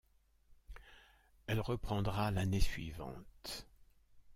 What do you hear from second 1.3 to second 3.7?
Elle reprendra l'année suivante.